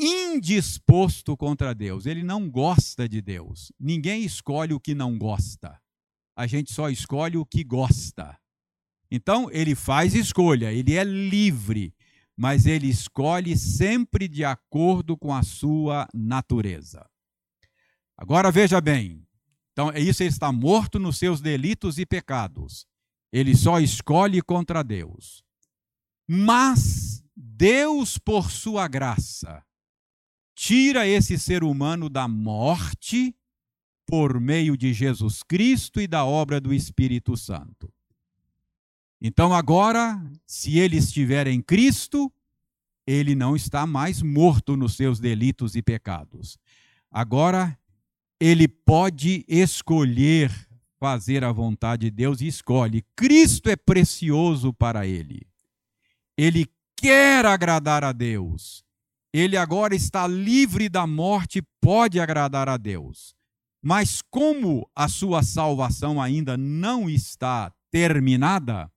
[0.00, 3.70] indisposto contra Deus, ele não gosta de Deus.
[3.78, 5.80] Ninguém escolhe o que não gosta.
[6.36, 8.38] A gente só escolhe o que gosta.
[9.10, 11.94] Então, ele faz escolha, ele é livre
[12.36, 17.08] mas ele escolhe sempre de acordo com a sua natureza.
[18.16, 19.26] Agora veja bem,
[19.72, 22.86] então é isso, ele está morto nos seus delitos e pecados.
[23.32, 25.42] Ele só escolhe contra Deus.
[26.28, 27.21] Mas
[27.62, 29.64] Deus, por sua graça,
[30.52, 33.32] tira esse ser humano da morte
[34.04, 37.88] por meio de Jesus Cristo e da obra do Espírito Santo.
[39.20, 42.32] Então, agora, se ele estiver em Cristo,
[43.06, 46.58] ele não está mais morto nos seus delitos e pecados.
[47.12, 47.78] Agora,
[48.40, 50.50] ele pode escolher
[50.98, 53.04] fazer a vontade de Deus e escolhe.
[53.14, 55.46] Cristo é precioso para ele.
[56.36, 56.66] Ele
[57.02, 58.84] quer agradar a Deus.
[59.34, 63.34] Ele agora está livre da morte, e pode agradar a Deus.
[63.82, 68.88] Mas como a sua salvação ainda não está terminada,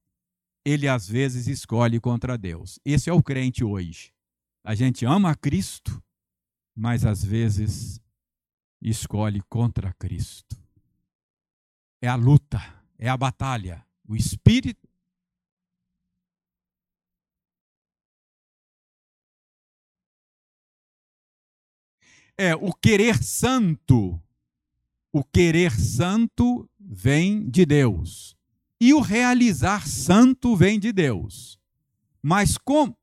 [0.64, 2.80] ele às vezes escolhe contra Deus.
[2.86, 4.14] Esse é o crente hoje.
[4.64, 5.99] A gente ama Cristo,
[6.76, 7.99] mas às vezes
[8.80, 10.56] escolhe contra Cristo.
[12.01, 12.62] É a luta,
[12.99, 13.84] é a batalha.
[14.08, 14.84] O Espírito.
[22.38, 24.21] É, o querer santo.
[25.11, 28.36] O querer santo vem de Deus.
[28.79, 31.57] E o realizar santo vem de Deus.
[32.21, 32.97] Mas como?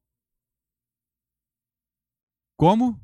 [2.57, 3.01] Como?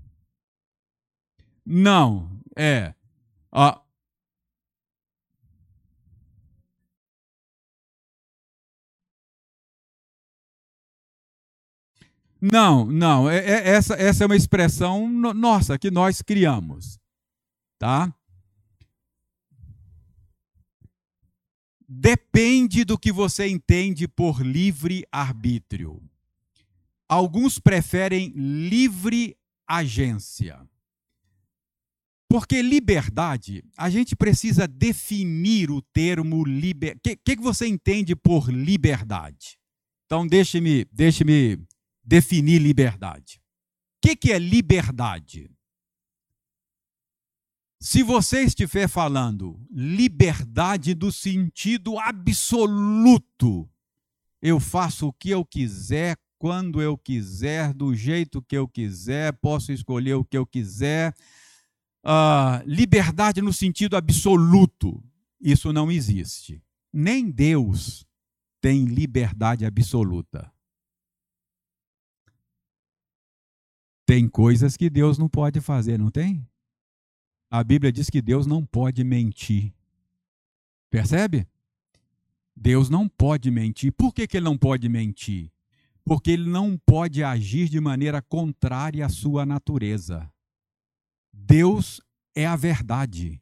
[1.65, 2.95] Não, é.
[3.51, 3.83] Ah,
[12.41, 16.99] Não, não, é, é, essa, essa é uma expressão nossa que nós criamos,
[17.79, 18.15] tá?
[21.89, 26.03] depende do que você entende por livre arbítrio.
[27.09, 29.35] Alguns preferem livre
[29.67, 30.61] agência.
[32.31, 37.15] Porque liberdade, a gente precisa definir o termo liberdade.
[37.15, 39.59] O que, que você entende por liberdade?
[40.05, 41.25] Então, deixe-me deixe
[42.09, 43.39] definir liberdade.
[43.99, 45.51] O que, que é liberdade?
[47.79, 53.69] Se você estiver falando liberdade do sentido absoluto,
[54.41, 59.71] eu faço o que eu quiser, quando eu quiser, do jeito que eu quiser, posso
[59.71, 61.15] escolher o que eu quiser.
[62.03, 65.05] Uh, liberdade no sentido absoluto,
[65.39, 66.63] isso não existe.
[66.91, 68.07] Nem Deus
[68.63, 70.51] tem liberdade absoluta.
[74.09, 76.49] Tem coisas que Deus não pode fazer, não tem?
[77.51, 79.71] A Bíblia diz que Deus não pode mentir.
[80.89, 81.47] Percebe?
[82.57, 83.93] Deus não pode mentir.
[83.93, 85.53] Por que, que ele não pode mentir?
[86.07, 90.27] Porque ele não pode agir de maneira contrária à sua natureza.
[91.31, 92.01] Deus
[92.35, 93.39] é a verdade.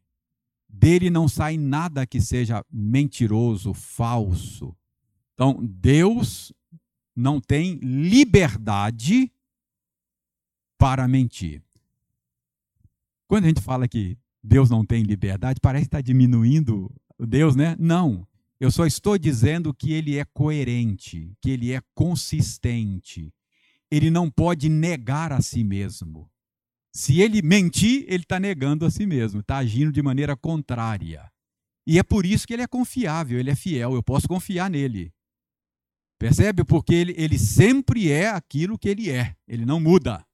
[0.69, 4.77] Dele não sai nada que seja mentiroso, falso.
[5.33, 6.53] Então, Deus
[7.15, 9.31] não tem liberdade
[10.79, 11.63] para mentir.
[13.29, 17.77] Quando a gente fala que Deus não tem liberdade, parece que está diminuindo Deus, né?
[17.79, 18.27] Não.
[18.59, 23.33] Eu só estou dizendo que ele é coerente, que ele é consistente.
[23.91, 26.31] Ele não pode negar a si mesmo.
[26.93, 31.31] Se ele mentir, ele está negando a si mesmo, está agindo de maneira contrária.
[31.87, 35.13] E é por isso que ele é confiável, ele é fiel, eu posso confiar nele.
[36.19, 36.65] Percebe?
[36.65, 40.25] Porque ele, ele sempre é aquilo que ele é, ele não muda.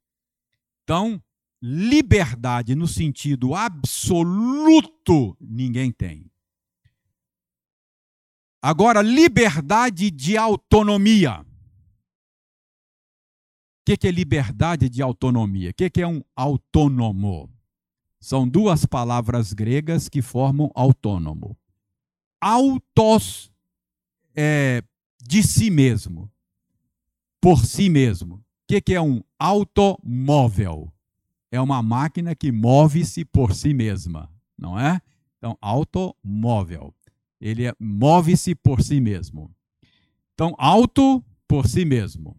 [0.93, 1.25] Então,
[1.63, 6.31] liberdade no sentido absoluto, ninguém tem.
[8.61, 11.41] Agora, liberdade de autonomia.
[11.41, 11.47] O
[13.87, 15.71] que, é liberdade de autonomia?
[15.71, 17.51] O que, é um autônomo?
[18.21, 21.57] São duas palavras gregas que formam autônomo.
[22.39, 23.51] Autos
[24.37, 24.85] é
[25.23, 26.31] de si mesmo,
[27.41, 28.45] por si mesmo.
[28.75, 30.91] O que é um automóvel?
[31.51, 34.99] É uma máquina que move-se por si mesma, não é?
[35.37, 36.95] Então, automóvel.
[37.39, 39.55] Ele é, move-se por si mesmo.
[40.33, 42.35] Então, auto por si mesmo.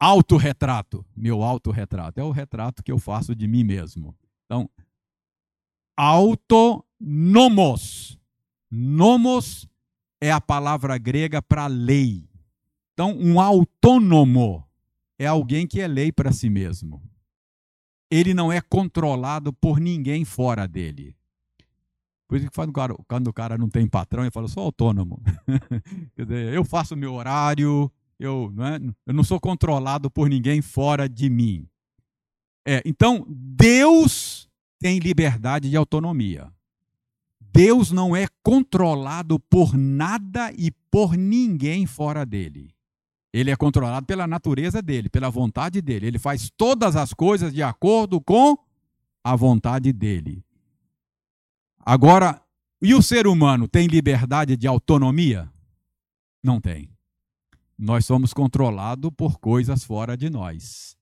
[0.00, 1.04] Autorretrato.
[1.14, 2.18] Meu autorretrato.
[2.18, 4.16] É o retrato que eu faço de mim mesmo.
[4.46, 4.70] Então,
[5.98, 6.88] autonomos.
[8.70, 9.68] Nomos
[10.18, 12.26] é a palavra grega para lei.
[12.94, 14.64] Então, um autônomo
[15.18, 17.02] é alguém que é lei para si mesmo.
[18.10, 21.16] Ele não é controlado por ninguém fora dele.
[22.26, 22.52] Por isso que
[23.06, 25.22] quando o cara, não tem patrão, ele fala, sou autônomo.
[26.16, 30.62] Quer dizer, eu faço meu horário, eu não, é, eu não sou controlado por ninguém
[30.62, 31.68] fora de mim.
[32.66, 34.48] É, então, Deus
[34.80, 36.50] tem liberdade de autonomia.
[37.40, 42.74] Deus não é controlado por nada e por ninguém fora dele.
[43.34, 46.06] Ele é controlado pela natureza dele, pela vontade dele.
[46.06, 48.56] Ele faz todas as coisas de acordo com
[49.24, 50.44] a vontade dele.
[51.80, 52.40] Agora,
[52.80, 55.50] e o ser humano tem liberdade de autonomia?
[56.42, 56.88] Não tem.
[57.76, 60.96] Nós somos controlados por coisas fora de nós.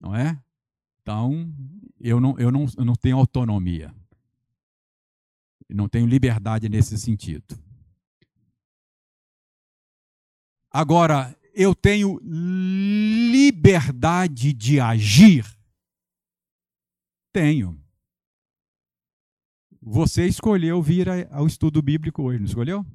[0.00, 0.36] Não é?
[1.00, 1.48] Então,
[2.00, 3.94] eu não, eu não, eu não tenho autonomia
[5.74, 7.58] não tenho liberdade nesse sentido.
[10.70, 15.44] Agora, eu tenho liberdade de agir?
[17.32, 17.82] Tenho.
[19.82, 22.86] Você escolheu vir ao estudo bíblico hoje, não escolheu?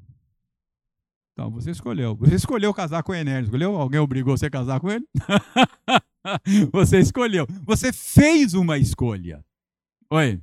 [1.34, 2.16] Então, você escolheu.
[2.16, 3.76] Você escolheu casar com Enéas, escolheu?
[3.76, 5.06] Alguém obrigou você a casar com ele?
[6.72, 7.46] você escolheu.
[7.66, 9.44] Você fez uma escolha.
[10.08, 10.40] Oi?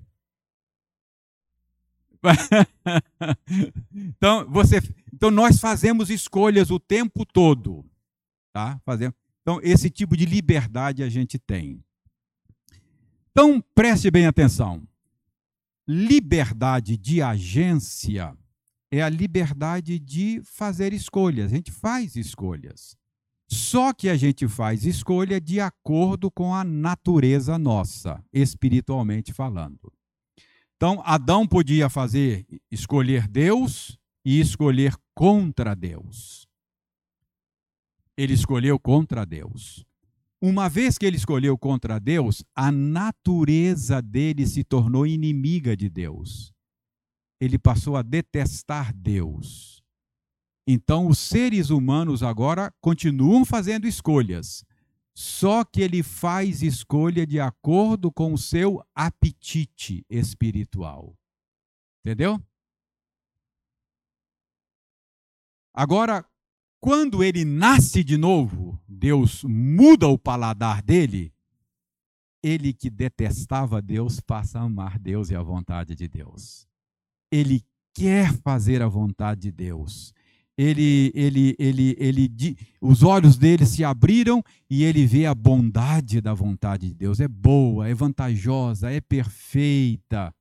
[3.91, 4.78] então, você,
[5.11, 7.84] então nós fazemos escolhas o tempo todo,
[8.52, 8.80] tá?
[8.86, 9.16] Fazemos.
[9.41, 11.84] Então esse tipo de liberdade a gente tem.
[13.32, 14.84] Então preste bem atenção.
[15.88, 18.36] Liberdade de agência
[18.91, 21.52] é a liberdade de fazer escolhas.
[21.52, 22.95] A gente faz escolhas.
[23.49, 29.91] Só que a gente faz escolha de acordo com a natureza nossa, espiritualmente falando.
[30.78, 36.47] Então, Adão podia fazer escolher Deus e escolher contra Deus.
[38.22, 39.84] Ele escolheu contra Deus.
[40.39, 46.53] Uma vez que ele escolheu contra Deus, a natureza dele se tornou inimiga de Deus.
[47.39, 49.82] Ele passou a detestar Deus.
[50.67, 54.63] Então, os seres humanos agora continuam fazendo escolhas,
[55.15, 61.17] só que ele faz escolha de acordo com o seu apetite espiritual.
[62.05, 62.39] Entendeu?
[65.74, 66.24] Agora,
[66.82, 71.32] quando ele nasce de novo, Deus muda o paladar dele,
[72.43, 76.67] ele que detestava Deus passa a amar Deus e a vontade de Deus.
[77.32, 77.63] Ele
[77.93, 80.11] quer fazer a vontade de Deus.
[80.57, 86.34] Ele, ele, ele, ele, os olhos dele se abriram e ele vê a bondade da
[86.34, 87.19] vontade de Deus.
[87.19, 90.34] É boa, é vantajosa, é perfeita,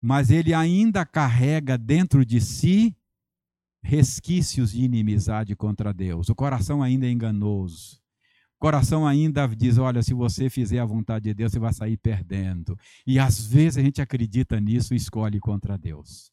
[0.00, 2.96] mas ele ainda carrega dentro de si
[3.86, 6.28] resquícios de inimizade contra Deus.
[6.28, 8.00] O coração ainda é enganoso.
[8.56, 11.96] O coração ainda diz: olha, se você fizer a vontade de Deus, você vai sair
[11.96, 12.76] perdendo.
[13.06, 16.32] E às vezes a gente acredita nisso e escolhe contra Deus.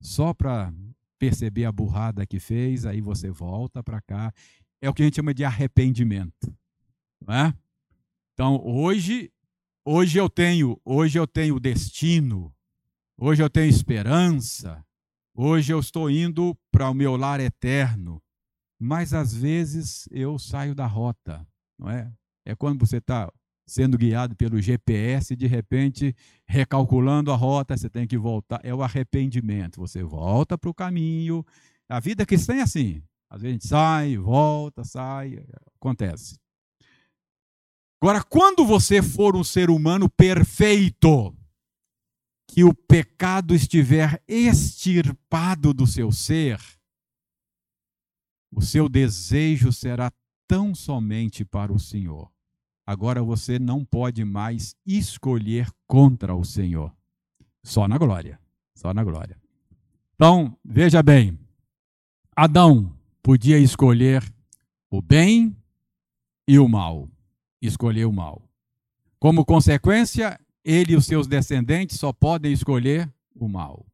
[0.00, 0.72] Só para
[1.18, 4.32] perceber a burrada que fez, aí você volta para cá.
[4.80, 6.56] É o que a gente chama de arrependimento.
[7.20, 7.54] Não é?
[8.32, 9.30] Então, hoje,
[9.84, 12.50] hoje eu tenho, hoje eu tenho destino,
[13.18, 14.82] hoje eu tenho esperança,
[15.34, 18.22] Hoje eu estou indo para o meu lar eterno,
[18.78, 21.46] mas às vezes eu saio da rota,
[21.78, 22.12] não é?
[22.44, 23.32] É quando você está
[23.66, 26.14] sendo guiado pelo GPS de repente
[26.44, 28.60] recalculando a rota, você tem que voltar.
[28.64, 29.80] É o arrependimento.
[29.80, 31.46] Você volta para o caminho.
[31.88, 33.00] A vida cristã é assim.
[33.30, 35.44] Às vezes a gente sai, volta, sai,
[35.76, 36.36] acontece.
[38.02, 41.32] Agora, quando você for um ser humano perfeito,
[42.50, 46.60] que o pecado estiver extirpado do seu ser,
[48.50, 50.12] o seu desejo será
[50.48, 52.28] tão somente para o Senhor.
[52.84, 56.92] Agora você não pode mais escolher contra o Senhor.
[57.62, 58.40] Só na glória.
[58.74, 59.40] Só na glória.
[60.16, 61.38] Então, veja bem.
[62.34, 62.92] Adão
[63.22, 64.24] podia escolher
[64.90, 65.56] o bem
[66.48, 67.08] e o mal.
[67.62, 68.42] Escolheu o mal.
[69.20, 73.86] Como consequência, ele e os seus descendentes só podem escolher o mal.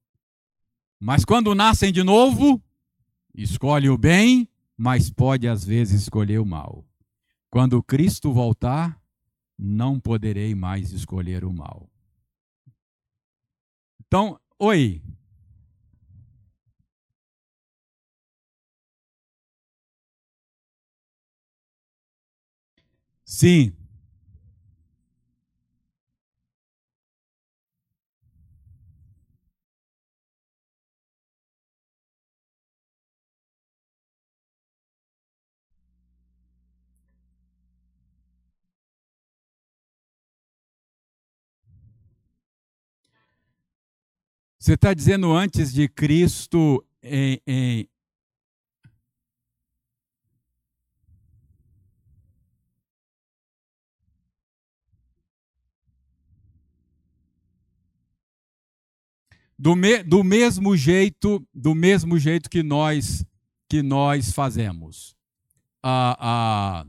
[0.98, 2.62] Mas quando nascem de novo,
[3.34, 6.84] escolhe o bem, mas pode às vezes escolher o mal.
[7.50, 9.00] Quando Cristo voltar,
[9.58, 11.90] não poderei mais escolher o mal.
[14.06, 15.02] Então, oi.
[23.24, 23.72] Sim,
[44.66, 47.88] Você está dizendo antes de Cristo em, em,
[59.56, 63.24] do, me, do mesmo jeito, do mesmo jeito que nós
[63.68, 65.14] que nós fazemos.
[65.80, 66.86] A, a,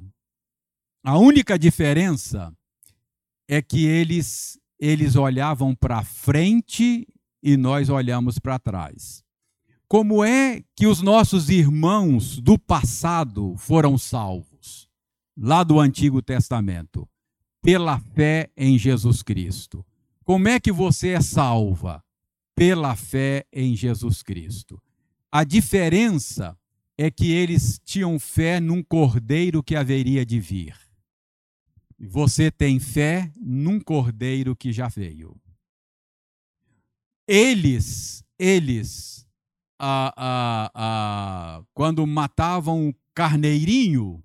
[1.04, 2.52] a única diferença
[3.48, 7.08] é que eles eles olhavam para frente
[7.42, 9.24] e nós olhamos para trás.
[9.88, 14.90] Como é que os nossos irmãos do passado foram salvos?
[15.38, 17.08] Lá do Antigo Testamento.
[17.62, 19.86] Pela fé em Jesus Cristo.
[20.26, 22.04] Como é que você é salva?
[22.54, 24.82] Pela fé em Jesus Cristo.
[25.32, 26.58] A diferença
[26.98, 30.76] é que eles tinham fé num cordeiro que haveria de vir.
[32.00, 35.36] Você tem fé num cordeiro que já veio
[37.28, 39.28] eles, eles,
[41.74, 44.24] quando matavam o carneirinho,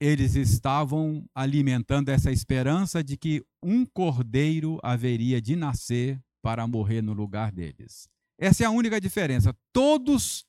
[0.00, 7.12] eles estavam alimentando essa esperança de que um cordeiro haveria de nascer para morrer no
[7.12, 8.08] lugar deles.
[8.38, 9.56] Essa é a única diferença.
[9.72, 10.46] Todos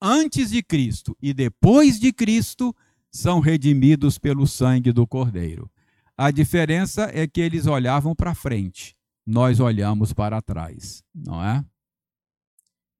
[0.00, 2.74] antes de Cristo e depois de Cristo
[3.10, 5.70] são redimidos pelo sangue do cordeiro.
[6.16, 8.95] A diferença é que eles olhavam para frente
[9.26, 11.64] nós olhamos para trás, não é?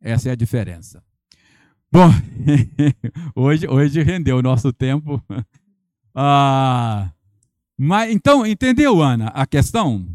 [0.00, 1.02] Essa é a diferença.
[1.90, 2.10] Bom,
[3.34, 5.22] hoje, hoje rendeu o nosso tempo.
[6.18, 7.12] Ah,
[7.76, 10.08] mas então, entendeu, Ana, a questão?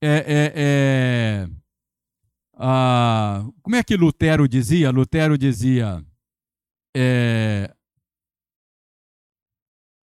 [0.00, 1.48] É, é, é
[2.56, 4.90] ah, como é que Lutero dizia?
[4.90, 6.02] Lutero dizia:
[6.96, 7.70] é,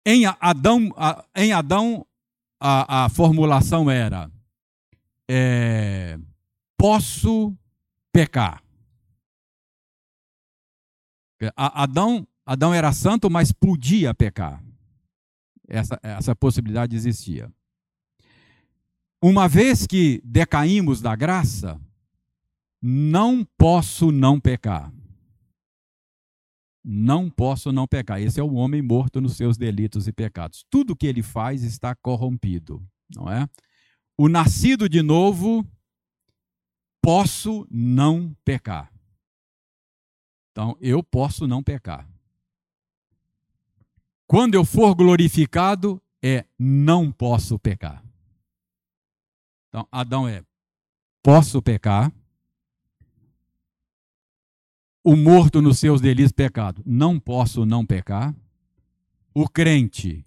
[0.05, 0.91] em Adão,
[1.35, 2.05] em Adão
[2.59, 4.29] a, a formulação era
[5.29, 6.19] é,
[6.77, 7.55] posso
[8.11, 8.63] pecar.
[11.55, 14.63] Adão, Adão era santo, mas podia pecar.
[15.67, 17.51] Essa, essa possibilidade existia.
[19.21, 21.79] Uma vez que decaímos da graça,
[22.81, 24.91] não posso não pecar.
[26.83, 28.21] não posso não pecar.
[28.21, 30.65] Esse é o homem morto nos seus delitos e pecados.
[30.69, 32.83] Tudo que ele faz está corrompido,
[33.15, 33.47] não é?
[34.21, 35.65] O nascido de novo,
[37.01, 38.91] posso não pecar.
[40.51, 42.05] Então, eu posso não pecar.
[44.27, 48.03] Quando eu for glorificado, é não posso pecar.
[49.69, 50.43] Então, Adão é
[51.23, 52.11] posso pecar.
[55.01, 58.35] O morto nos seus delitos pecado, não posso não pecar.
[59.33, 60.25] O crente,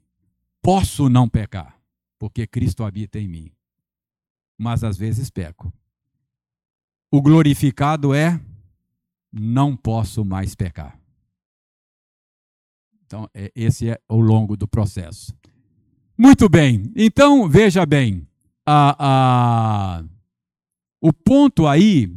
[0.63, 1.79] posso não pecar,
[2.19, 3.53] porque Cristo habita em mim.
[4.59, 5.73] Mas às vezes peco.
[7.11, 8.41] O glorificado é
[9.33, 10.99] não posso mais pecar.
[13.05, 15.35] Então, é, esse é o longo do processo.
[16.17, 18.27] Muito bem, então veja bem,
[18.65, 20.05] a, a,
[21.01, 22.15] o ponto aí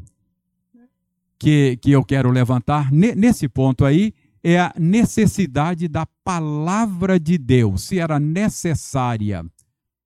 [1.40, 4.14] que, que eu quero levantar, nesse ponto aí,
[4.44, 9.44] é a necessidade da palavra de Deus, se era necessária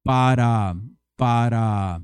[0.03, 0.75] para,
[1.17, 2.01] para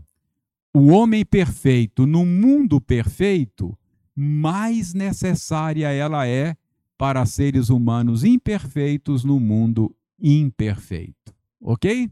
[0.75, 3.77] o homem perfeito no mundo perfeito,
[4.13, 6.53] mais necessária ela é
[6.97, 11.33] para seres humanos imperfeitos no mundo imperfeito.
[11.61, 12.11] Ok?